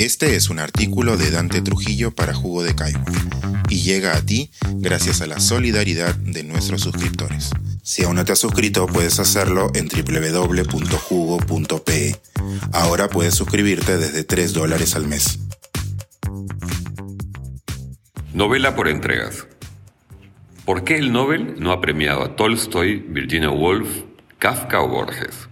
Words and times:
Este 0.00 0.34
es 0.34 0.48
un 0.48 0.58
artículo 0.60 1.18
de 1.18 1.30
Dante 1.30 1.60
Trujillo 1.60 2.10
para 2.10 2.32
Jugo 2.32 2.62
de 2.62 2.74
Caigua 2.74 3.04
y 3.68 3.82
llega 3.82 4.16
a 4.16 4.22
ti 4.24 4.50
gracias 4.76 5.20
a 5.20 5.26
la 5.26 5.38
solidaridad 5.40 6.14
de 6.14 6.42
nuestros 6.42 6.80
suscriptores. 6.80 7.50
Si 7.82 8.02
aún 8.02 8.16
no 8.16 8.24
te 8.24 8.32
has 8.32 8.38
suscrito, 8.38 8.86
puedes 8.86 9.20
hacerlo 9.20 9.70
en 9.74 9.88
www.jugo.pe. 9.88 10.96
Ahora 12.72 13.08
puedes 13.08 13.34
suscribirte 13.34 13.98
desde 13.98 14.24
3 14.24 14.54
dólares 14.54 14.96
al 14.96 15.06
mes. 15.06 15.38
Novela 18.32 18.74
por 18.74 18.88
entregas. 18.88 19.46
¿Por 20.64 20.82
qué 20.82 20.96
el 20.96 21.12
Nobel 21.12 21.56
no 21.58 21.72
ha 21.72 21.82
premiado 21.82 22.22
a 22.22 22.36
Tolstoy, 22.36 23.04
Virginia 23.06 23.50
Woolf, 23.50 24.04
Kafka 24.38 24.80
o 24.80 24.88
Borges? 24.88 25.50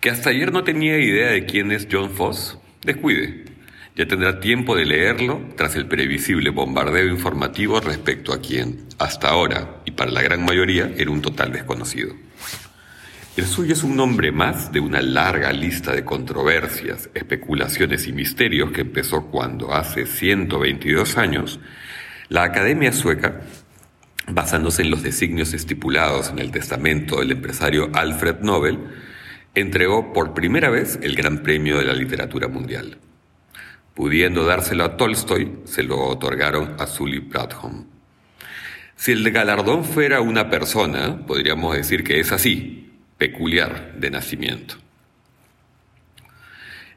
Que 0.00 0.10
hasta 0.10 0.28
ayer 0.28 0.52
no 0.52 0.62
tenía 0.62 0.98
idea 0.98 1.28
de 1.28 1.46
quién 1.46 1.72
es 1.72 1.88
John 1.90 2.10
Foss, 2.10 2.58
descuide. 2.88 3.44
Ya 3.94 4.06
tendrá 4.06 4.40
tiempo 4.40 4.76
de 4.76 4.84
leerlo 4.84 5.40
tras 5.56 5.74
el 5.76 5.86
previsible 5.86 6.50
bombardeo 6.50 7.08
informativo 7.08 7.80
respecto 7.80 8.32
a 8.32 8.40
quien, 8.40 8.86
hasta 8.98 9.28
ahora, 9.28 9.80
y 9.84 9.92
para 9.92 10.10
la 10.10 10.22
gran 10.22 10.44
mayoría, 10.44 10.92
era 10.96 11.10
un 11.10 11.20
total 11.20 11.52
desconocido. 11.52 12.14
El 13.36 13.46
suyo 13.46 13.72
es 13.72 13.84
un 13.84 13.96
nombre 13.96 14.32
más 14.32 14.72
de 14.72 14.80
una 14.80 15.00
larga 15.00 15.52
lista 15.52 15.92
de 15.92 16.04
controversias, 16.04 17.08
especulaciones 17.14 18.06
y 18.08 18.12
misterios 18.12 18.72
que 18.72 18.80
empezó 18.80 19.26
cuando, 19.26 19.74
hace 19.74 20.06
122 20.06 21.16
años, 21.18 21.60
la 22.28 22.42
Academia 22.42 22.92
Sueca, 22.92 23.42
basándose 24.26 24.82
en 24.82 24.90
los 24.90 25.02
designios 25.02 25.54
estipulados 25.54 26.30
en 26.30 26.38
el 26.38 26.50
testamento 26.50 27.20
del 27.20 27.32
empresario 27.32 27.90
Alfred 27.94 28.40
Nobel, 28.40 28.78
entregó 29.54 30.12
por 30.12 30.34
primera 30.34 30.70
vez 30.70 30.98
el 31.02 31.16
Gran 31.16 31.42
Premio 31.42 31.78
de 31.78 31.84
la 31.84 31.92
Literatura 31.92 32.48
Mundial. 32.48 32.98
Pudiendo 33.94 34.44
dárselo 34.44 34.84
a 34.84 34.96
Tolstoy, 34.96 35.58
se 35.64 35.82
lo 35.82 35.98
otorgaron 36.04 36.76
a 36.78 36.86
Sully 36.86 37.18
Bradham. 37.18 37.86
Si 38.94 39.12
el 39.12 39.30
galardón 39.30 39.84
fuera 39.84 40.20
una 40.20 40.50
persona, 40.50 41.24
podríamos 41.26 41.76
decir 41.76 42.04
que 42.04 42.20
es 42.20 42.32
así, 42.32 42.92
peculiar 43.16 43.94
de 43.96 44.10
nacimiento. 44.10 44.76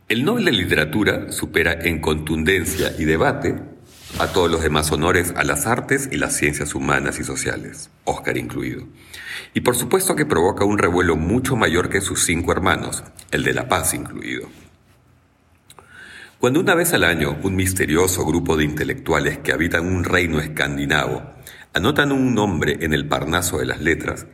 El 0.08 0.26
Nobel 0.26 0.46
de 0.46 0.52
Literatura 0.52 1.32
supera 1.32 1.74
en 1.74 2.00
contundencia 2.00 2.92
y 3.00 3.06
debate 3.06 3.71
a 4.20 4.28
todos 4.28 4.52
los 4.52 4.62
demás 4.62 4.92
honores 4.92 5.34
a 5.36 5.44
las 5.44 5.66
artes 5.66 6.10
y 6.12 6.18
las 6.18 6.36
ciencias 6.36 6.76
humanas 6.76 7.20
y 7.20 7.24
sociales, 7.24 7.90
Oscar 8.04 8.38
incluido. 8.38 8.88
Y 9.54 9.62
por 9.62 9.76
supuesto 9.76 10.16
que 10.16 10.26
provoca 10.26 10.66
un 10.66 10.78
revuelo 10.78 11.16
mucho 11.16 11.56
mayor 11.56 11.90
que 11.90 12.02
sus 12.02 12.24
cinco 12.24 12.52
hermanos, 12.52 13.04
el 13.32 13.44
de 13.44 13.54
la 13.54 13.68
paz 13.68 13.94
incluido. 13.94 14.48
Cuando 16.40 16.60
una 16.60 16.76
vez 16.76 16.94
al 16.94 17.04
año 17.04 17.38
un 17.44 17.56
misterioso 17.56 18.26
grupo 18.26 18.58
de 18.58 18.64
intelectuales 18.64 19.40
que 19.40 19.54
habitan 19.54 19.86
un 19.86 20.04
reino 20.04 20.40
escandinavo 20.40 21.24
anotan 21.74 22.12
un 22.12 22.34
nombre 22.34 22.80
en 22.82 22.94
el 22.94 23.08
Parnaso 23.08 23.60
de 23.60 23.66
las 23.66 23.80
letras, 23.80 24.26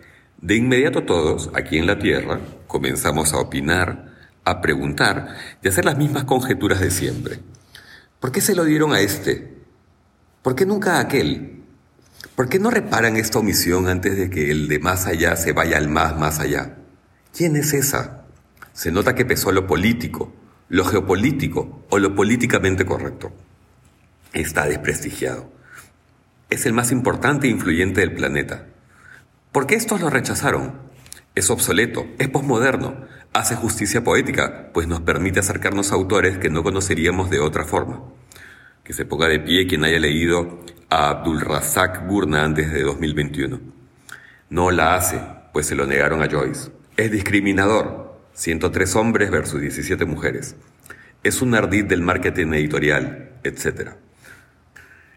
de 0.42 0.56
inmediato 0.56 1.04
todos, 1.04 1.50
aquí 1.54 1.78
en 1.78 1.88
la 1.88 2.00
Tierra, 2.00 2.40
comenzamos 2.68 3.34
a 3.34 3.40
opinar, 3.40 4.14
a 4.46 4.62
preguntar 4.62 5.36
y 5.62 5.68
a 5.68 5.72
hacer 5.72 5.86
las 5.86 5.98
mismas 5.98 6.24
conjeturas 6.24 6.80
de 6.80 6.92
siempre. 6.92 7.40
¿Por 8.20 8.32
qué 8.32 8.42
se 8.42 8.56
lo 8.56 8.64
dieron 8.64 8.94
a 8.94 9.02
este? 9.02 9.57
¿Por 10.48 10.56
qué 10.56 10.66
nunca 10.66 11.02
aquel? 11.02 11.62
¿Por 12.34 12.48
qué 12.48 12.58
no 12.58 12.72
reparan 12.72 13.18
esta 13.18 13.40
omisión 13.40 13.90
antes 13.90 14.16
de 14.16 14.30
que 14.30 14.50
el 14.50 14.70
de 14.70 14.80
más 14.80 15.06
allá 15.06 15.36
se 15.36 15.52
vaya 15.52 15.76
al 15.76 15.90
más 15.90 16.18
más 16.18 16.40
allá? 16.40 16.78
¿Quién 17.36 17.58
es 17.58 17.74
esa? 17.74 18.24
Se 18.72 18.90
nota 18.90 19.14
que 19.14 19.26
pesó 19.26 19.52
lo 19.52 19.68
político, 19.68 20.34
lo 20.70 20.86
geopolítico 20.86 21.84
o 21.90 22.00
lo 22.00 22.16
políticamente 22.16 22.86
correcto. 22.86 23.34
Está 24.32 24.68
desprestigiado. 24.68 25.52
Es 26.50 26.66
el 26.66 26.72
más 26.72 26.94
importante 26.94 27.48
e 27.48 27.52
influyente 27.52 28.00
del 28.00 28.14
planeta. 28.14 28.68
¿Por 29.52 29.68
qué 29.68 29.76
estos 29.76 30.00
lo 30.00 30.10
rechazaron? 30.10 30.76
Es 31.36 31.50
obsoleto, 31.50 32.08
es 32.20 32.30
posmoderno, 32.30 32.96
hace 33.34 33.58
justicia 33.58 34.02
poética, 34.02 34.72
pues 34.72 34.88
nos 34.88 35.02
permite 35.02 35.42
acercarnos 35.42 35.92
a 35.92 35.96
autores 35.96 36.38
que 36.38 36.50
no 36.50 36.64
conoceríamos 36.64 37.30
de 37.30 37.42
otra 37.42 37.66
forma 37.66 38.02
que 38.88 38.94
se 38.94 39.04
ponga 39.04 39.28
de 39.28 39.42
pie 39.42 39.68
quien 39.68 39.84
haya 39.84 40.00
leído 40.00 40.64
a 40.90 41.10
Abdul 41.10 41.42
Razak 41.42 42.08
Gurna 42.08 42.46
antes 42.46 42.72
de 42.72 42.84
2021. 42.84 43.60
No 44.50 44.72
la 44.72 44.96
hace, 44.96 45.20
pues 45.52 45.66
se 45.66 45.76
lo 45.76 45.86
negaron 45.86 46.24
a 46.24 46.30
Joyce. 46.30 46.72
Es 46.96 47.12
discriminador. 47.12 48.18
103 48.32 48.96
hombres 48.96 49.30
versus 49.30 49.60
17 49.60 50.06
mujeres. 50.06 50.56
Es 51.22 51.42
un 51.42 51.54
ardid 51.54 51.84
del 51.84 52.02
marketing 52.02 52.54
editorial, 52.54 53.34
etc. 53.44 53.90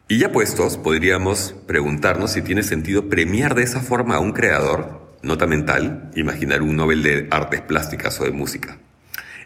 Y 0.08 0.18
ya 0.18 0.32
puestos, 0.32 0.76
podríamos 0.76 1.54
preguntarnos 1.68 2.32
si 2.32 2.42
tiene 2.42 2.64
sentido 2.64 3.08
premiar 3.08 3.54
de 3.54 3.62
esa 3.62 3.82
forma 3.82 4.16
a 4.16 4.20
un 4.20 4.32
creador, 4.32 5.14
nota 5.22 5.46
mental, 5.46 6.10
imaginar 6.16 6.62
un 6.62 6.74
Nobel 6.74 7.04
de 7.04 7.28
artes 7.30 7.60
plásticas 7.60 8.20
o 8.20 8.24
de 8.24 8.32
música. 8.32 8.78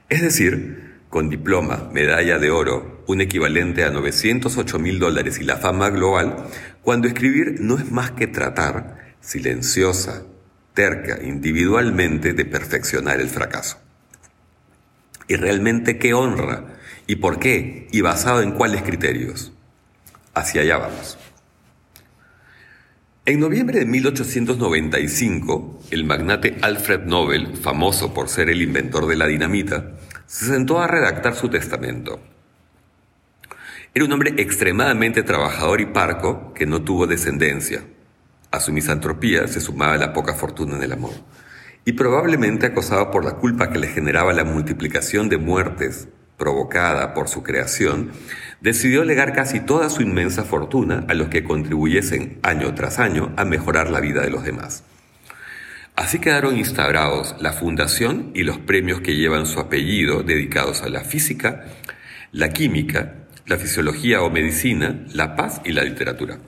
Es 0.09 0.23
decir, 0.23 0.94
con 1.15 1.31
diploma, 1.31 1.89
medalla 1.93 2.41
de 2.41 2.51
oro, 2.51 3.05
un 3.07 3.21
equivalente 3.21 3.85
a 3.85 3.91
908 3.91 4.81
mil 4.81 4.99
dólares 4.99 5.39
y 5.39 5.45
la 5.45 5.59
fama 5.59 5.89
global, 5.91 6.49
cuando 6.83 7.07
escribir 7.07 7.61
no 7.61 7.79
es 7.79 7.89
más 7.93 8.11
que 8.11 8.27
tratar, 8.27 9.15
silenciosa, 9.21 10.25
terca, 10.73 11.23
individualmente, 11.23 12.33
de 12.33 12.45
perfeccionar 12.45 13.21
el 13.21 13.29
fracaso. 13.29 13.79
¿Y 15.29 15.37
realmente 15.37 15.99
qué 15.99 16.15
honra? 16.15 16.79
¿Y 17.07 17.15
por 17.15 17.39
qué? 17.39 17.87
¿Y 17.93 18.01
basado 18.01 18.43
en 18.43 18.51
cuáles 18.51 18.83
criterios? 18.83 19.53
Hacia 20.35 20.63
allá 20.63 20.79
vamos. 20.79 21.17
En 23.25 23.39
noviembre 23.39 23.79
de 23.79 23.87
1895, 23.87 25.81
el 25.93 26.03
magnate 26.03 26.59
Alfred 26.61 27.05
Nobel, 27.05 27.57
famoso 27.57 28.13
por 28.13 28.29
ser 28.29 28.51
el 28.51 28.61
inventor 28.61 29.07
de 29.07 29.15
la 29.15 29.29
dinamita, 29.29 29.93
se 30.27 30.47
sentó 30.47 30.81
a 30.81 30.87
redactar 30.87 31.35
su 31.35 31.49
testamento. 31.49 32.21
Era 33.95 34.05
un 34.05 34.13
hombre 34.13 34.35
extremadamente 34.39 35.23
trabajador 35.23 35.81
y 35.81 35.87
parco 35.87 36.53
que 36.55 36.67
no 36.67 36.83
tuvo 36.83 37.07
descendencia. 37.07 37.85
A 38.51 38.61
su 38.61 38.73
misantropía 38.73 39.47
se 39.47 39.61
sumaba 39.61 39.97
la 39.97 40.13
poca 40.13 40.35
fortuna 40.35 40.77
en 40.77 40.83
el 40.83 40.93
amor. 40.93 41.15
Y 41.85 41.93
probablemente 41.93 42.67
acosado 42.67 43.11
por 43.11 43.25
la 43.25 43.33
culpa 43.33 43.71
que 43.71 43.79
le 43.79 43.89
generaba 43.89 44.33
la 44.33 44.45
multiplicación 44.45 45.29
de 45.29 45.39
muertes 45.39 46.09
provocada 46.37 47.15
por 47.15 47.29
su 47.29 47.43
creación, 47.43 48.11
decidió 48.61 49.05
legar 49.05 49.33
casi 49.33 49.61
toda 49.61 49.89
su 49.91 50.03
inmensa 50.03 50.43
fortuna 50.43 51.05
a 51.09 51.15
los 51.15 51.29
que 51.29 51.45
contribuyesen 51.45 52.39
año 52.43 52.75
tras 52.75 52.99
año 52.99 53.33
a 53.37 53.45
mejorar 53.45 53.91
la 53.91 54.01
vida 54.01 54.23
de 54.23 54.31
los 54.31 54.45
demás. 54.45 54.83
Así 55.97 56.19
quedaron 56.19 56.57
instaurados 56.57 57.37
la 57.41 57.53
fundación 57.53 58.33
y 58.35 58.43
los 58.43 58.59
premios 58.59 59.01
que 59.01 59.15
llevan 59.15 59.47
su 59.47 59.61
apellido 59.61 60.25
dedicados 60.25 60.83
a 60.83 60.89
la 60.89 61.05
física, 61.05 61.67
la 62.33 62.51
química, 62.51 63.27
la 63.47 63.59
fisiología 63.59 64.23
o 64.23 64.31
medicina, 64.31 65.05
la 65.13 65.37
paz 65.37 65.61
y 65.65 65.73
la 65.73 65.85
literatura. 65.85 66.39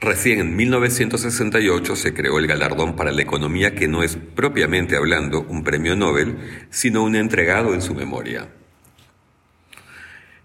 Recién 0.00 0.40
en 0.40 0.56
1968 0.56 1.96
se 1.96 2.12
creó 2.12 2.38
el 2.38 2.46
galardón 2.46 2.96
para 2.96 3.12
la 3.12 3.22
economía 3.22 3.74
que 3.74 3.88
no 3.88 4.02
es 4.02 4.16
propiamente 4.16 4.96
hablando 4.96 5.42
un 5.42 5.64
premio 5.64 5.96
Nobel, 5.96 6.66
sino 6.70 7.02
un 7.02 7.14
entregado 7.16 7.72
en 7.72 7.82
su 7.82 7.94
memoria. 7.94 8.48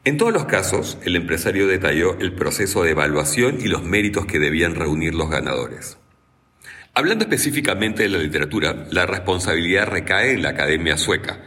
En 0.05 0.17
todos 0.17 0.31
los 0.31 0.45
casos, 0.45 0.97
el 1.03 1.15
empresario 1.15 1.67
detalló 1.67 2.17
el 2.19 2.33
proceso 2.33 2.83
de 2.83 2.91
evaluación 2.91 3.57
y 3.59 3.67
los 3.67 3.83
méritos 3.83 4.25
que 4.25 4.39
debían 4.39 4.75
reunir 4.75 5.13
los 5.13 5.29
ganadores. 5.29 5.98
Hablando 6.93 7.23
específicamente 7.23 8.03
de 8.03 8.09
la 8.09 8.17
literatura, 8.17 8.87
la 8.91 9.05
responsabilidad 9.05 9.87
recae 9.87 10.33
en 10.33 10.41
la 10.41 10.49
Academia 10.49 10.97
Sueca, 10.97 11.39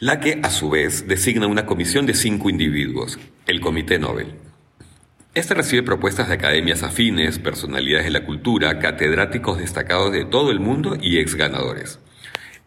la 0.00 0.20
que 0.20 0.40
a 0.42 0.50
su 0.50 0.68
vez 0.68 1.06
designa 1.06 1.46
una 1.46 1.64
comisión 1.64 2.06
de 2.06 2.14
cinco 2.14 2.50
individuos, 2.50 3.18
el 3.46 3.60
Comité 3.60 3.98
Nobel. 3.98 4.34
Este 5.34 5.54
recibe 5.54 5.82
propuestas 5.84 6.28
de 6.28 6.34
academias 6.34 6.82
afines, 6.82 7.38
personalidades 7.38 8.06
de 8.06 8.10
la 8.10 8.24
cultura, 8.24 8.78
catedráticos 8.78 9.58
destacados 9.58 10.12
de 10.12 10.24
todo 10.24 10.50
el 10.50 10.60
mundo 10.60 10.96
y 11.00 11.18
ex 11.18 11.34
ganadores. 11.36 12.00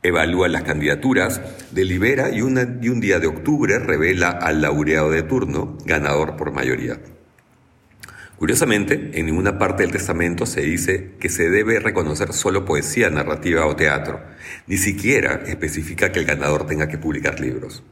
Evalúa 0.01 0.47
las 0.47 0.63
candidaturas, 0.63 1.41
delibera 1.71 2.29
y, 2.29 2.37
y 2.37 2.41
un 2.41 2.99
día 3.01 3.19
de 3.19 3.27
octubre 3.27 3.79
revela 3.79 4.29
al 4.29 4.61
laureado 4.61 5.11
de 5.11 5.23
turno, 5.23 5.77
ganador 5.85 6.35
por 6.37 6.51
mayoría. 6.51 6.99
Curiosamente, 8.37 9.11
en 9.15 9.25
ninguna 9.25 9.57
parte 9.57 9.81
del 9.81 9.91
testamento 9.91 10.45
se 10.45 10.61
dice 10.61 11.13
que 11.19 11.27
se 11.27 11.49
debe 11.49 11.79
reconocer 11.79 12.33
solo 12.33 12.65
poesía, 12.65 13.09
narrativa 13.09 13.65
o 13.65 13.75
teatro. 13.75 14.21
Ni 14.67 14.77
siquiera 14.77 15.41
especifica 15.47 16.11
que 16.11 16.19
el 16.19 16.25
ganador 16.25 16.67
tenga 16.67 16.87
que 16.87 16.99
publicar 16.99 17.39
libros. 17.39 17.83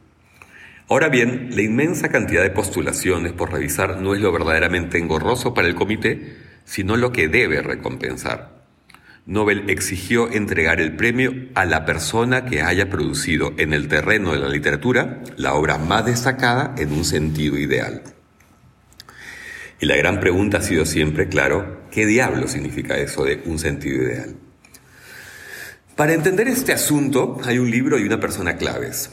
Ahora 0.88 1.08
bien, 1.08 1.48
la 1.50 1.62
inmensa 1.62 2.10
cantidad 2.10 2.42
de 2.42 2.50
postulaciones 2.50 3.32
por 3.32 3.52
revisar 3.52 4.00
no 4.00 4.14
es 4.14 4.20
lo 4.20 4.30
verdaderamente 4.30 4.98
engorroso 4.98 5.52
para 5.52 5.66
el 5.66 5.74
comité, 5.74 6.36
sino 6.64 6.96
lo 6.96 7.10
que 7.10 7.26
debe 7.26 7.60
recompensar. 7.60 8.54
Nobel 9.26 9.68
exigió 9.68 10.30
entregar 10.30 10.80
el 10.80 10.94
premio 10.94 11.34
a 11.56 11.64
la 11.64 11.84
persona 11.84 12.44
que 12.44 12.62
haya 12.62 12.88
producido 12.88 13.52
en 13.58 13.72
el 13.72 13.88
terreno 13.88 14.32
de 14.32 14.38
la 14.38 14.48
literatura 14.48 15.24
la 15.36 15.54
obra 15.54 15.78
más 15.78 16.06
destacada 16.06 16.76
en 16.78 16.92
un 16.92 17.04
sentido 17.04 17.58
ideal. 17.58 18.04
Y 19.78 19.86
la 19.86 19.96
gran 19.96 20.20
pregunta 20.20 20.58
ha 20.58 20.62
sido 20.62 20.86
siempre, 20.86 21.28
claro, 21.28 21.82
¿qué 21.90 22.06
diablo 22.06 22.48
significa 22.48 22.96
eso 22.96 23.24
de 23.24 23.42
un 23.44 23.58
sentido 23.58 24.02
ideal? 24.02 24.36
Para 25.96 26.14
entender 26.14 26.48
este 26.48 26.72
asunto 26.72 27.38
hay 27.44 27.58
un 27.58 27.70
libro 27.70 27.98
y 27.98 28.04
una 28.04 28.20
persona 28.20 28.56
claves. 28.56 29.10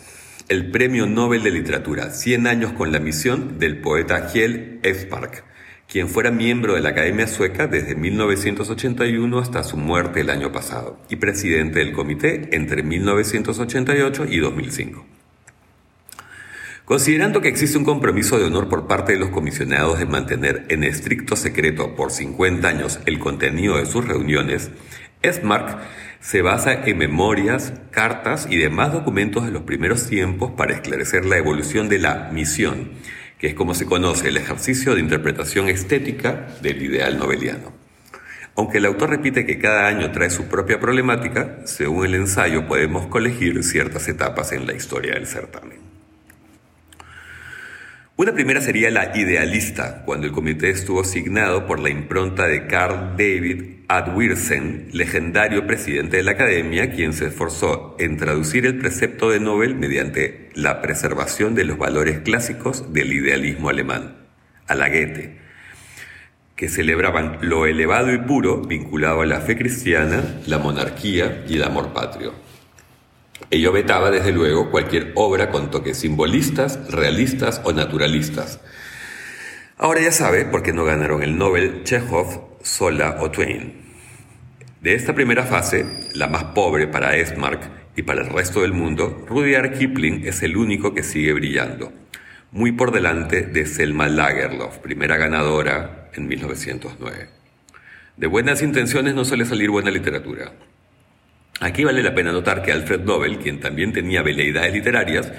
El 0.49 0.71
Premio 0.71 1.05
Nobel 1.05 1.43
de 1.43 1.51
Literatura, 1.51 2.11
100 2.11 2.47
años 2.47 2.73
con 2.73 2.91
la 2.91 2.99
misión 2.99 3.59
del 3.59 3.79
poeta 3.79 4.27
Kjell 4.27 4.79
Espark, 4.83 5.45
quien 5.87 6.09
fuera 6.09 6.31
miembro 6.31 6.75
de 6.75 6.81
la 6.81 6.89
Academia 6.89 7.27
Sueca 7.27 7.67
desde 7.67 7.95
1981 7.95 9.39
hasta 9.39 9.63
su 9.63 9.77
muerte 9.77 10.21
el 10.21 10.29
año 10.29 10.51
pasado 10.51 10.99
y 11.09 11.17
presidente 11.17 11.79
del 11.79 11.93
comité 11.93 12.49
entre 12.51 12.83
1988 12.83 14.25
y 14.29 14.39
2005. 14.39 15.12
Considerando 16.85 17.39
que 17.39 17.47
existe 17.47 17.77
un 17.77 17.85
compromiso 17.85 18.37
de 18.37 18.43
honor 18.43 18.67
por 18.67 18.87
parte 18.87 19.13
de 19.13 19.19
los 19.19 19.29
comisionados 19.29 19.99
de 19.99 20.05
mantener 20.05 20.65
en 20.67 20.83
estricto 20.83 21.37
secreto 21.37 21.95
por 21.95 22.11
50 22.11 22.67
años 22.67 22.99
el 23.05 23.19
contenido 23.19 23.77
de 23.77 23.85
sus 23.85 24.05
reuniones, 24.05 24.69
Esmark 25.21 25.79
se 26.19 26.41
basa 26.41 26.73
en 26.73 26.97
memorias, 26.97 27.71
cartas 27.89 28.47
y 28.49 28.57
demás 28.57 28.91
documentos 28.91 29.45
de 29.45 29.51
los 29.51 29.63
primeros 29.63 30.07
tiempos 30.07 30.51
para 30.57 30.73
esclarecer 30.73 31.23
la 31.23 31.37
evolución 31.37 31.87
de 31.87 31.99
la 31.99 32.29
misión, 32.33 32.91
que 33.39 33.47
es 33.47 33.53
como 33.53 33.75
se 33.75 33.85
conoce 33.85 34.27
el 34.27 34.35
ejercicio 34.35 34.93
de 34.93 34.99
interpretación 34.99 35.69
estética 35.69 36.49
del 36.61 36.81
ideal 36.81 37.17
noveliano. 37.17 37.71
Aunque 38.55 38.79
el 38.79 38.85
autor 38.85 39.09
repite 39.09 39.45
que 39.45 39.57
cada 39.57 39.87
año 39.87 40.11
trae 40.11 40.29
su 40.29 40.49
propia 40.49 40.81
problemática, 40.81 41.61
según 41.63 42.05
el 42.05 42.15
ensayo 42.15 42.67
podemos 42.67 43.07
colegir 43.07 43.63
ciertas 43.63 44.09
etapas 44.09 44.51
en 44.51 44.67
la 44.67 44.73
historia 44.73 45.13
del 45.13 45.27
certamen. 45.27 45.92
Una 48.15 48.31
primera 48.31 48.61
sería 48.61 48.91
la 48.91 49.17
idealista, 49.17 50.03
cuando 50.05 50.27
el 50.27 50.33
comité 50.33 50.69
estuvo 50.69 51.01
asignado 51.01 51.65
por 51.65 51.79
la 51.79 51.89
impronta 51.89 52.45
de 52.45 52.67
Carl 52.67 53.17
David 53.17 53.85
Adwirsen, 53.87 54.89
legendario 54.91 55.65
presidente 55.65 56.17
de 56.17 56.23
la 56.23 56.33
Academia, 56.33 56.91
quien 56.91 57.13
se 57.13 57.25
esforzó 57.25 57.95
en 57.97 58.17
traducir 58.17 58.67
el 58.67 58.77
precepto 58.77 59.31
de 59.31 59.39
Nobel 59.39 59.73
mediante 59.73 60.51
la 60.53 60.79
preservación 60.79 61.55
de 61.55 61.63
los 61.63 61.79
valores 61.79 62.19
clásicos 62.19 62.93
del 62.93 63.13
idealismo 63.13 63.69
alemán, 63.69 64.15
a 64.67 64.75
la 64.75 64.89
Goethe, 64.89 65.39
que 66.55 66.69
celebraban 66.69 67.39
lo 67.41 67.65
elevado 67.65 68.13
y 68.13 68.19
puro 68.19 68.61
vinculado 68.61 69.21
a 69.21 69.25
la 69.25 69.41
fe 69.41 69.57
cristiana, 69.57 70.23
la 70.45 70.59
monarquía 70.59 71.45
y 71.49 71.55
el 71.55 71.63
amor 71.63 71.93
patrio. 71.93 72.42
Ello 73.53 73.71
vetaba, 73.71 74.09
desde 74.09 74.31
luego, 74.31 74.71
cualquier 74.71 75.11
obra 75.13 75.51
con 75.51 75.69
toques 75.69 75.99
simbolistas, 75.99 76.91
realistas 76.91 77.61
o 77.63 77.71
naturalistas. 77.71 78.59
Ahora 79.77 80.01
ya 80.01 80.11
sabe 80.11 80.45
por 80.45 80.63
qué 80.63 80.73
no 80.73 80.85
ganaron 80.85 81.21
el 81.21 81.37
Nobel 81.37 81.83
Chekhov, 81.83 82.57
Sola 82.63 83.17
o 83.19 83.29
Twain. 83.29 83.73
De 84.81 84.95
esta 84.95 85.13
primera 85.13 85.43
fase, 85.43 85.85
la 86.15 86.25
más 86.25 86.45
pobre 86.45 86.87
para 86.87 87.15
Esmark 87.15 87.61
y 87.95 88.01
para 88.01 88.21
el 88.21 88.29
resto 88.31 88.63
del 88.63 88.73
mundo, 88.73 89.23
Rudyard 89.29 89.77
Kipling 89.77 90.25
es 90.25 90.41
el 90.41 90.57
único 90.57 90.95
que 90.95 91.03
sigue 91.03 91.33
brillando, 91.33 91.93
muy 92.51 92.71
por 92.71 92.91
delante 92.91 93.43
de 93.43 93.67
Selma 93.67 94.07
Lagerlof, 94.07 94.79
primera 94.79 95.15
ganadora 95.17 96.09
en 96.15 96.27
1909. 96.27 97.29
De 98.17 98.25
buenas 98.25 98.63
intenciones 98.63 99.13
no 99.13 99.23
suele 99.23 99.45
salir 99.45 99.69
buena 99.69 99.91
literatura. 99.91 100.53
Aquí 101.63 101.85
vale 101.85 102.03
la 102.03 102.13
pena 102.13 102.33
notar 102.33 102.61
que 102.61 102.73
Alfred 102.73 103.05
Nobel, 103.05 103.37
quien 103.37 103.61
también 103.61 103.93
tenía 103.93 104.21
veleidades 104.21 104.73
literarias, 104.73 105.31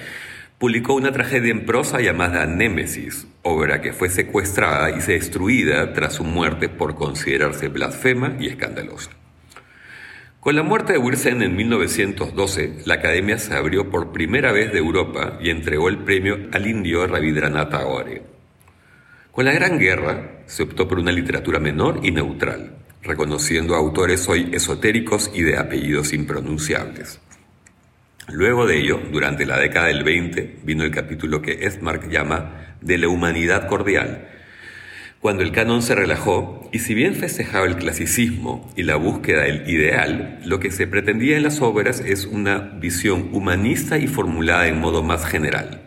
publicó 0.56 0.94
una 0.94 1.12
tragedia 1.12 1.50
en 1.50 1.66
prosa 1.66 2.00
llamada 2.00 2.46
Némesis, 2.46 3.26
obra 3.42 3.82
que 3.82 3.92
fue 3.92 4.08
secuestrada 4.08 4.88
y 4.88 5.00
destruida 5.00 5.92
tras 5.92 6.14
su 6.14 6.24
muerte 6.24 6.70
por 6.70 6.94
considerarse 6.94 7.68
blasfema 7.68 8.36
y 8.40 8.46
escandalosa. 8.46 9.10
Con 10.40 10.56
la 10.56 10.62
muerte 10.62 10.94
de 10.94 10.98
Wilson 10.98 11.42
en 11.42 11.56
1912, 11.56 12.84
la 12.86 12.94
Academia 12.94 13.36
se 13.36 13.52
abrió 13.52 13.90
por 13.90 14.10
primera 14.10 14.50
vez 14.50 14.72
de 14.72 14.78
Europa 14.78 15.36
y 15.42 15.50
entregó 15.50 15.90
el 15.90 15.98
premio 15.98 16.38
al 16.52 16.66
indio 16.66 17.06
Rabindranath 17.06 17.68
Tagore. 17.68 18.22
Con 19.30 19.44
la 19.44 19.52
Gran 19.52 19.78
Guerra 19.78 20.40
se 20.46 20.62
optó 20.62 20.88
por 20.88 20.98
una 20.98 21.12
literatura 21.12 21.60
menor 21.60 22.00
y 22.02 22.12
neutral, 22.12 22.83
reconociendo 23.04 23.74
autores 23.74 24.28
hoy 24.28 24.50
esotéricos 24.52 25.30
y 25.34 25.42
de 25.42 25.58
apellidos 25.58 26.12
impronunciables. 26.12 27.20
Luego 28.28 28.66
de 28.66 28.78
ello, 28.78 29.00
durante 29.12 29.44
la 29.44 29.58
década 29.58 29.88
del 29.88 30.02
20, 30.02 30.60
vino 30.64 30.84
el 30.84 30.90
capítulo 30.90 31.42
que 31.42 31.66
Esmark 31.66 32.08
llama 32.08 32.76
de 32.80 32.98
la 32.98 33.08
humanidad 33.08 33.68
cordial, 33.68 34.28
cuando 35.24 35.42
el 35.42 35.52
canon 35.52 35.80
se 35.80 35.94
relajó 35.94 36.68
y 36.70 36.80
si 36.80 36.92
bien 36.92 37.14
festejaba 37.14 37.64
el 37.64 37.76
clasicismo 37.76 38.70
y 38.76 38.82
la 38.82 38.96
búsqueda 38.96 39.44
del 39.44 39.66
ideal, 39.70 40.38
lo 40.44 40.60
que 40.60 40.70
se 40.70 40.86
pretendía 40.86 41.38
en 41.38 41.42
las 41.44 41.62
obras 41.62 42.00
es 42.00 42.26
una 42.26 42.58
visión 42.58 43.30
humanista 43.32 43.96
y 43.96 44.06
formulada 44.06 44.68
en 44.68 44.80
modo 44.80 45.02
más 45.02 45.24
general. 45.24 45.80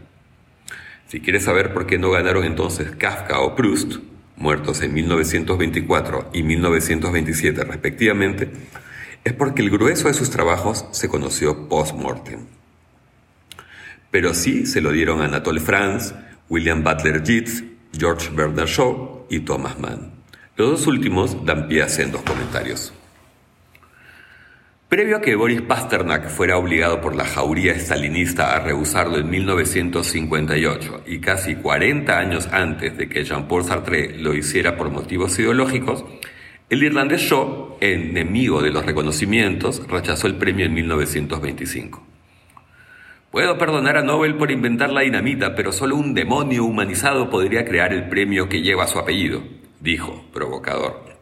Si 1.08 1.20
quieres 1.20 1.44
saber 1.44 1.72
por 1.72 1.86
qué 1.86 2.00
no 2.00 2.10
ganaron 2.10 2.46
entonces 2.46 2.90
Kafka 2.98 3.40
o 3.42 3.56
Proust, 3.56 3.98
muertos 4.38 4.82
en 4.82 4.94
1924 4.94 6.30
y 6.34 6.44
1927 6.44 7.64
respectivamente, 7.64 8.52
es 9.24 9.34
porque 9.34 9.62
el 9.62 9.70
grueso 9.70 10.08
de 10.08 10.14
sus 10.14 10.30
trabajos 10.30 10.86
se 10.92 11.10
conoció 11.10 11.68
post-mortem. 11.68 12.40
Pero 14.10 14.34
sí 14.34 14.66
se 14.66 14.80
lo 14.80 14.92
dieron 14.92 15.22
a 15.22 15.26
Anatole 15.26 15.60
France, 15.60 16.16
William 16.50 16.84
Butler 16.84 17.22
Yeats, 17.24 17.64
George 17.98 18.30
Bernard 18.34 18.68
Shaw 18.68 19.26
y 19.30 19.40
Thomas 19.42 19.78
Mann. 19.80 20.12
Los 20.56 20.72
dos 20.72 20.88
últimos 20.88 21.46
dan 21.46 21.68
pie 21.68 21.84
a 21.84 21.90
sendos 21.90 22.22
comentarios. 22.22 22.94
Previo 24.90 25.18
a 25.18 25.22
que 25.22 25.36
Boris 25.36 25.62
Pasternak 25.64 26.30
fuera 26.30 26.58
obligado 26.58 27.02
por 27.02 27.14
la 27.14 27.26
jauría 27.26 27.74
estalinista 27.74 28.56
a 28.56 28.60
rehusarlo 28.62 29.18
en 29.18 29.30
1958 29.30 31.04
y 31.06 31.20
casi 31.20 31.56
40 31.56 32.18
años 32.18 32.48
antes 32.54 32.98
de 32.98 33.10
que 33.10 33.26
Jean-Paul 33.26 33.66
Sartre 33.66 34.18
lo 34.18 34.34
hiciera 34.34 34.78
por 34.78 34.90
motivos 34.90 35.38
ideológicos, 35.40 36.06
el 36.70 36.84
irlandés 36.84 37.20
Shaw, 37.20 37.80
enemigo 37.82 38.62
de 38.62 38.72
los 38.72 38.86
reconocimientos, 38.86 39.86
rechazó 39.90 40.28
el 40.28 40.36
premio 40.36 40.66
en 40.66 40.74
1925. 40.76 42.02
Puedo 43.30 43.58
perdonar 43.58 43.98
a 43.98 44.04
Nobel 44.04 44.36
por 44.36 44.52
inventar 44.52 44.90
la 44.90 45.02
dinamita, 45.02 45.54
pero 45.54 45.74
solo 45.74 45.98
un 45.98 46.14
demonio 46.14 46.64
humanizado 46.64 47.30
podría 47.30 47.66
crear 47.66 47.92
el 47.92 48.08
premio 48.08 48.48
que 48.48 48.62
lleva 48.62 48.88
su 48.88 49.00
apellido, 49.00 49.44
dijo, 49.82 50.24
provocador. 50.32 51.17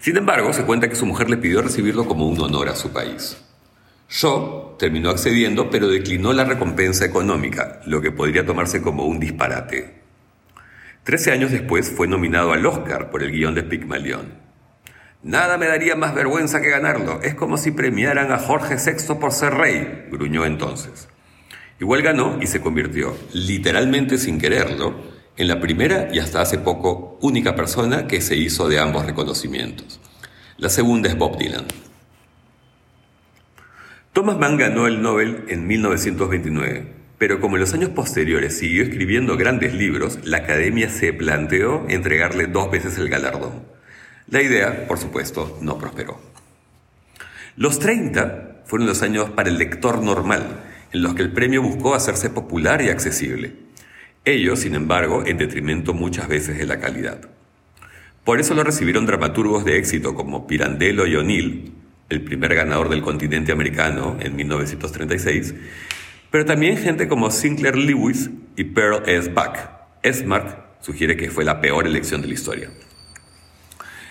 Sin 0.00 0.16
embargo, 0.16 0.52
se 0.54 0.64
cuenta 0.64 0.88
que 0.88 0.96
su 0.96 1.04
mujer 1.04 1.28
le 1.28 1.36
pidió 1.36 1.60
recibirlo 1.60 2.06
como 2.06 2.26
un 2.26 2.40
honor 2.40 2.70
a 2.70 2.74
su 2.74 2.90
país. 2.90 3.36
Shaw 4.08 4.78
terminó 4.78 5.10
accediendo, 5.10 5.68
pero 5.68 5.88
declinó 5.88 6.32
la 6.32 6.44
recompensa 6.44 7.04
económica, 7.04 7.80
lo 7.84 8.00
que 8.00 8.10
podría 8.10 8.46
tomarse 8.46 8.80
como 8.80 9.04
un 9.04 9.20
disparate. 9.20 10.00
Trece 11.04 11.32
años 11.32 11.50
después 11.50 11.90
fue 11.90 12.08
nominado 12.08 12.52
al 12.52 12.64
Oscar 12.64 13.10
por 13.10 13.22
el 13.22 13.30
guion 13.30 13.54
de 13.54 13.62
Pygmalion. 13.62 14.32
Nada 15.22 15.58
me 15.58 15.66
daría 15.66 15.96
más 15.96 16.14
vergüenza 16.14 16.62
que 16.62 16.70
ganarlo. 16.70 17.20
Es 17.22 17.34
como 17.34 17.58
si 17.58 17.70
premiaran 17.70 18.32
a 18.32 18.38
Jorge 18.38 18.76
VI 18.76 19.16
por 19.16 19.32
ser 19.32 19.52
rey, 19.52 20.06
gruñó 20.10 20.46
entonces. 20.46 21.08
Igual 21.78 22.00
ganó 22.00 22.38
y 22.40 22.46
se 22.46 22.62
convirtió, 22.62 23.14
literalmente 23.34 24.16
sin 24.16 24.38
quererlo, 24.38 24.94
en 25.36 25.48
la 25.48 25.60
primera 25.60 26.08
y 26.12 26.18
hasta 26.18 26.40
hace 26.40 26.58
poco 26.58 27.18
única 27.20 27.54
persona 27.54 28.06
que 28.06 28.20
se 28.20 28.36
hizo 28.36 28.68
de 28.68 28.78
ambos 28.78 29.06
reconocimientos. 29.06 30.00
La 30.58 30.68
segunda 30.68 31.08
es 31.08 31.16
Bob 31.16 31.38
Dylan. 31.38 31.64
Thomas 34.12 34.38
Mann 34.38 34.56
ganó 34.56 34.86
el 34.86 35.00
Nobel 35.00 35.44
en 35.48 35.66
1929, 35.66 36.92
pero 37.16 37.40
como 37.40 37.56
en 37.56 37.60
los 37.60 37.72
años 37.74 37.90
posteriores 37.90 38.58
siguió 38.58 38.82
escribiendo 38.82 39.36
grandes 39.36 39.72
libros, 39.72 40.18
la 40.24 40.38
Academia 40.38 40.88
se 40.88 41.12
planteó 41.12 41.86
entregarle 41.88 42.46
dos 42.46 42.70
veces 42.70 42.98
el 42.98 43.08
galardón. 43.08 43.62
La 44.28 44.42
idea, 44.42 44.86
por 44.86 44.98
supuesto, 44.98 45.58
no 45.60 45.78
prosperó. 45.78 46.20
Los 47.56 47.78
30 47.78 48.62
fueron 48.64 48.86
los 48.86 49.02
años 49.02 49.30
para 49.30 49.48
el 49.48 49.58
lector 49.58 50.02
normal, 50.02 50.60
en 50.92 51.02
los 51.02 51.14
que 51.14 51.22
el 51.22 51.32
premio 51.32 51.62
buscó 51.62 51.94
hacerse 51.94 52.30
popular 52.30 52.82
y 52.82 52.88
accesible. 52.88 53.54
Ello, 54.24 54.54
sin 54.54 54.74
embargo, 54.74 55.24
en 55.24 55.38
detrimento 55.38 55.94
muchas 55.94 56.28
veces 56.28 56.58
de 56.58 56.66
la 56.66 56.78
calidad. 56.78 57.20
Por 58.24 58.38
eso 58.38 58.54
lo 58.54 58.62
recibieron 58.62 59.06
dramaturgos 59.06 59.64
de 59.64 59.78
éxito 59.78 60.14
como 60.14 60.46
Pirandello 60.46 61.06
y 61.06 61.16
O'Neill, 61.16 61.72
el 62.10 62.22
primer 62.22 62.54
ganador 62.54 62.90
del 62.90 63.00
continente 63.00 63.50
americano 63.50 64.18
en 64.20 64.36
1936, 64.36 65.54
pero 66.30 66.44
también 66.44 66.76
gente 66.76 67.08
como 67.08 67.30
Sinclair 67.30 67.76
Lewis 67.76 68.28
y 68.56 68.64
Pearl 68.64 69.08
S. 69.08 69.30
Buck. 69.30 69.56
Esmark 70.02 70.58
sugiere 70.80 71.16
que 71.16 71.30
fue 71.30 71.44
la 71.44 71.62
peor 71.62 71.86
elección 71.86 72.20
de 72.20 72.28
la 72.28 72.34
historia. 72.34 72.70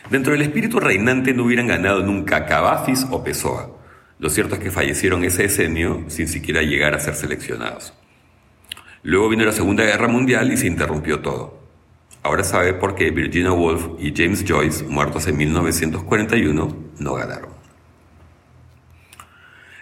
Dentro 0.09 0.33
del 0.33 0.41
espíritu 0.41 0.79
reinante 0.79 1.33
no 1.35 1.43
hubieran 1.43 1.67
ganado 1.67 2.01
nunca 2.01 2.47
Cavafis 2.47 3.05
o 3.11 3.23
Pessoa. 3.23 3.77
Lo 4.17 4.31
cierto 4.31 4.55
es 4.55 4.61
que 4.61 4.71
fallecieron 4.71 5.23
ese 5.23 5.43
decenio 5.43 6.05
sin 6.07 6.27
siquiera 6.27 6.63
llegar 6.63 6.95
a 6.95 6.99
ser 6.99 7.13
seleccionados. 7.13 7.93
Luego 9.03 9.29
vino 9.29 9.45
la 9.45 9.51
Segunda 9.51 9.83
Guerra 9.85 10.07
Mundial 10.07 10.51
y 10.51 10.57
se 10.57 10.67
interrumpió 10.67 11.21
todo. 11.21 11.59
Ahora 12.21 12.43
sabe 12.43 12.73
por 12.73 12.95
qué 12.95 13.11
Virginia 13.11 13.53
Woolf 13.53 13.87
y 13.97 14.13
James 14.15 14.43
Joyce, 14.45 14.83
muertos 14.83 15.25
en 15.27 15.37
1941, 15.37 16.75
no 16.99 17.13
ganaron. 17.13 17.51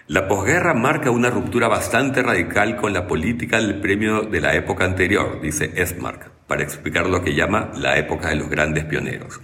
La 0.06 0.28
posguerra 0.28 0.72
marca 0.72 1.10
una 1.10 1.30
ruptura 1.30 1.66
bastante 1.68 2.22
radical 2.22 2.76
con 2.76 2.92
la 2.92 3.06
política 3.06 3.58
del 3.58 3.80
premio 3.80 4.22
de 4.22 4.40
la 4.40 4.54
época 4.54 4.84
anterior, 4.84 5.40
dice 5.42 5.72
Esmark, 5.74 6.30
para 6.46 6.62
explicar 6.62 7.08
lo 7.08 7.22
que 7.22 7.34
llama 7.34 7.72
la 7.74 7.98
época 7.98 8.28
de 8.28 8.36
los 8.36 8.48
grandes 8.48 8.84
pioneros. 8.84 9.40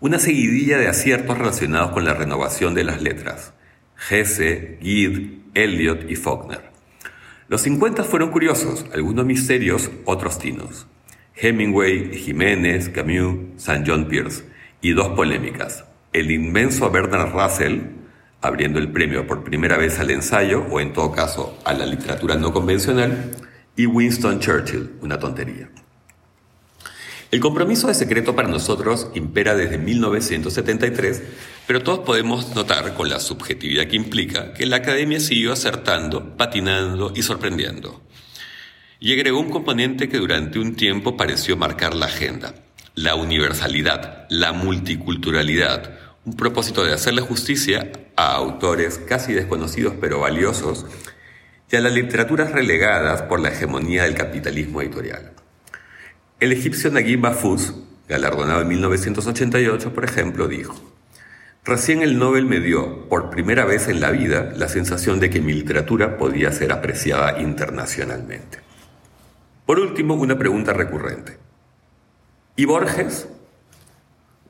Una 0.00 0.18
seguidilla 0.18 0.76
de 0.78 0.88
aciertos 0.88 1.38
relacionados 1.38 1.92
con 1.92 2.04
la 2.04 2.12
renovación 2.12 2.74
de 2.74 2.84
las 2.84 3.00
letras. 3.00 3.54
Hesse, 4.10 4.78
Gide, 4.82 5.38
Eliot 5.54 6.10
y 6.10 6.16
Faulkner. 6.16 6.75
Los 7.48 7.60
50 7.62 8.02
fueron 8.02 8.30
curiosos, 8.30 8.86
algunos 8.92 9.24
misterios, 9.24 9.88
otros 10.04 10.38
tinos. 10.38 10.88
Hemingway, 11.36 12.12
Jiménez, 12.16 12.88
Camus, 12.88 13.38
St. 13.56 13.84
John 13.86 14.08
Pierce. 14.08 14.44
Y 14.80 14.92
dos 14.92 15.10
polémicas. 15.10 15.84
El 16.12 16.32
inmenso 16.32 16.90
Bernard 16.90 17.32
Russell, 17.32 17.82
abriendo 18.40 18.80
el 18.80 18.90
premio 18.90 19.26
por 19.28 19.44
primera 19.44 19.76
vez 19.76 20.00
al 20.00 20.10
ensayo, 20.10 20.64
o 20.70 20.80
en 20.80 20.92
todo 20.92 21.12
caso 21.12 21.56
a 21.64 21.72
la 21.72 21.86
literatura 21.86 22.34
no 22.34 22.52
convencional, 22.52 23.30
y 23.76 23.86
Winston 23.86 24.40
Churchill, 24.40 24.96
una 25.00 25.18
tontería. 25.18 25.70
El 27.36 27.42
compromiso 27.42 27.88
de 27.88 27.92
secreto 27.92 28.34
para 28.34 28.48
nosotros 28.48 29.08
impera 29.14 29.54
desde 29.54 29.76
1973, 29.76 31.22
pero 31.66 31.82
todos 31.82 31.98
podemos 31.98 32.54
notar 32.54 32.94
con 32.94 33.10
la 33.10 33.20
subjetividad 33.20 33.88
que 33.88 33.96
implica 33.96 34.54
que 34.54 34.64
la 34.64 34.76
academia 34.76 35.20
siguió 35.20 35.52
acertando, 35.52 36.34
patinando 36.38 37.12
y 37.14 37.20
sorprendiendo. 37.20 38.00
Y 39.00 39.12
agregó 39.12 39.38
un 39.38 39.50
componente 39.50 40.08
que 40.08 40.16
durante 40.16 40.58
un 40.58 40.76
tiempo 40.76 41.18
pareció 41.18 41.58
marcar 41.58 41.94
la 41.94 42.06
agenda, 42.06 42.54
la 42.94 43.16
universalidad, 43.16 44.26
la 44.30 44.54
multiculturalidad, 44.54 45.90
un 46.24 46.36
propósito 46.36 46.84
de 46.84 46.94
hacerle 46.94 47.20
justicia 47.20 47.92
a 48.16 48.32
autores 48.32 48.96
casi 48.96 49.34
desconocidos 49.34 49.92
pero 50.00 50.20
valiosos 50.20 50.86
y 51.70 51.76
a 51.76 51.82
las 51.82 51.92
literaturas 51.92 52.52
relegadas 52.52 53.20
por 53.20 53.40
la 53.40 53.50
hegemonía 53.50 54.04
del 54.04 54.14
capitalismo 54.14 54.80
editorial. 54.80 55.34
El 56.38 56.52
egipcio 56.52 56.90
Naguib 56.90 57.20
Mahfouz, 57.20 57.72
galardonado 58.06 58.60
en 58.60 58.68
1988, 58.68 59.94
por 59.94 60.04
ejemplo, 60.04 60.48
dijo, 60.48 60.74
Recién 61.64 62.02
el 62.02 62.18
Nobel 62.18 62.44
me 62.44 62.60
dio, 62.60 63.08
por 63.08 63.30
primera 63.30 63.64
vez 63.64 63.88
en 63.88 64.00
la 64.00 64.10
vida, 64.10 64.52
la 64.54 64.68
sensación 64.68 65.18
de 65.18 65.30
que 65.30 65.40
mi 65.40 65.54
literatura 65.54 66.18
podía 66.18 66.52
ser 66.52 66.72
apreciada 66.72 67.40
internacionalmente. 67.40 68.58
Por 69.64 69.80
último, 69.80 70.12
una 70.14 70.36
pregunta 70.36 70.74
recurrente. 70.74 71.38
¿Y 72.54 72.66
Borges? 72.66 73.28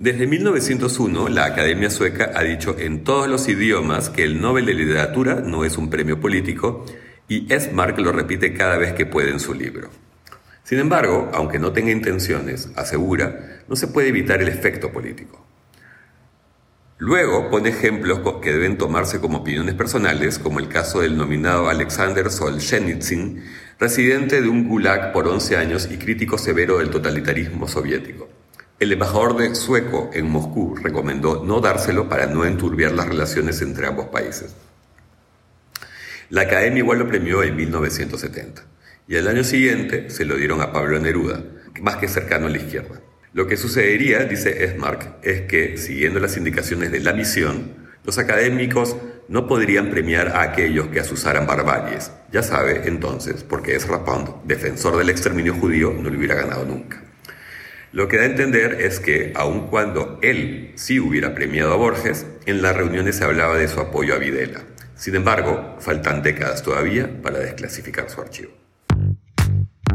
Desde 0.01 0.27
1901, 0.27 1.29
la 1.29 1.45
Academia 1.45 1.89
Sueca 1.89 2.33
ha 2.35 2.43
dicho 2.43 2.75
en 2.77 3.05
todos 3.05 3.29
los 3.29 3.49
idiomas 3.49 4.11
que 4.11 4.25
el 4.25 4.41
Nobel 4.41 4.67
de 4.67 4.75
Literatura 4.75 5.37
no 5.37 5.65
es 5.65 5.79
un 5.79 5.89
premio 5.89 6.21
político 6.21 6.85
y 7.29 7.51
Esmark 7.51 7.97
lo 8.01 8.11
repite 8.11 8.55
cada 8.55 8.77
vez 8.77 8.93
que 8.95 9.07
puede 9.07 9.31
en 9.31 9.39
su 9.39 9.55
libro. 9.55 9.89
Sin 10.67 10.81
embargo, 10.81 11.31
aunque 11.33 11.61
no 11.61 11.73
tenga 11.73 11.93
intenciones, 11.93 12.71
asegura, 12.75 13.61
no 13.69 13.77
se 13.77 13.87
puede 13.87 14.09
evitar 14.09 14.43
el 14.43 14.49
efecto 14.49 14.91
político. 14.91 15.47
Luego 16.99 17.53
pone 17.53 17.69
ejemplos 17.69 18.19
que 18.43 18.53
deben 18.53 18.77
tomarse 18.77 19.21
como 19.21 19.39
opiniones 19.39 19.77
personales, 19.77 20.41
como 20.41 20.59
el 20.59 20.67
caso 20.67 21.03
del 21.03 21.17
nominado 21.17 21.69
Alexander 21.69 22.33
Solzhenitsyn, 22.33 23.45
residente 23.79 24.43
de 24.43 24.49
un 24.49 24.67
gulag 24.69 25.13
por 25.13 25.29
11 25.29 25.57
años 25.57 25.89
y 25.89 25.99
crítico 25.99 26.37
severo 26.37 26.79
del 26.79 26.91
totalitarismo 26.91 27.69
soviético. 27.69 28.29
El 28.81 28.93
embajador 28.93 29.37
de 29.37 29.55
sueco 29.55 30.11
en 30.15 30.29
Moscú 30.29 30.75
recomendó 30.83 31.45
no 31.45 31.61
dárselo 31.61 32.09
para 32.09 32.27
no 32.27 32.45
enturbiar 32.45 32.91
las 32.91 33.07
relaciones 33.07 33.63
entre 33.63 33.87
ambos 33.87 34.07
países. 34.07 34.57
La 36.29 36.41
academia 36.41 36.81
igual 36.81 36.99
lo 36.99 37.07
premió 37.07 37.45
en 37.45 37.55
1970 37.55 38.76
y 39.09 39.17
al 39.17 39.29
año 39.29 39.45
siguiente 39.45 40.11
se 40.11 40.25
lo 40.25 40.37
dieron 40.37 40.61
a 40.61 40.73
Pablo 40.73 40.99
Neruda, 40.99 41.43
más 41.81 41.97
que 41.97 42.09
cercano 42.09 42.47
a 42.47 42.51
la 42.51 42.59
izquierda. 42.59 43.01
Lo 43.33 43.47
que 43.47 43.57
sucedería, 43.57 44.25
dice 44.25 44.65
Esmark, 44.65 45.19
es 45.23 45.43
que, 45.43 45.77
siguiendo 45.77 46.21
las 46.21 46.37
indicaciones 46.37 46.91
de 46.91 47.01
la 47.01 47.13
misión, 47.13 47.87
los 48.05 48.19
académicos 48.19 48.97
no 49.29 49.47
podrían 49.47 49.91
premiar 49.91 50.29
a 50.29 50.43
aquellos 50.43 50.89
que 50.89 51.01
asusaran 51.01 51.47
barbaries. 51.47 52.13
Ya 52.33 52.43
sabe, 52.43 52.83
entonces, 52.87 53.45
porque 53.45 53.77
es 53.77 53.87
Rapond, 53.87 54.45
defensor 54.45 54.97
del 54.97 55.11
exterminio 55.11 55.55
judío, 55.55 55.93
no 55.93 56.09
le 56.09 56.17
hubiera 56.17 56.35
ganado 56.35 56.65
nunca. 56.65 57.03
Lo 57.93 58.09
que 58.09 58.17
da 58.17 58.25
a 58.25 58.27
entender 58.27 58.81
es 58.81 59.01
que, 59.01 59.33
aun 59.35 59.69
cuando 59.69 60.19
él 60.23 60.73
sí 60.75 60.99
hubiera 60.99 61.35
premiado 61.35 61.73
a 61.73 61.77
Borges, 61.77 62.27
en 62.47 62.63
las 62.63 62.77
reuniones 62.77 63.17
se 63.17 63.25
hablaba 63.25 63.57
de 63.57 63.69
su 63.69 63.81
apoyo 63.81 64.15
a 64.15 64.19
Videla. 64.19 64.63
Sin 64.97 65.15
embargo, 65.15 65.77
faltan 65.81 66.23
décadas 66.23 66.63
todavía 66.63 67.11
para 67.23 67.39
desclasificar 67.39 68.09
su 68.11 68.21
archivo. 68.21 68.66